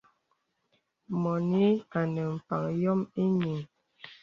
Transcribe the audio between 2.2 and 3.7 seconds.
mpaŋ yòm ìyiŋ.